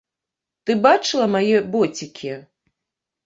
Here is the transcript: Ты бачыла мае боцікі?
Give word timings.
Ты 0.69 0.75
бачыла 0.85 1.27
мае 1.35 1.59
боцікі? 1.75 2.33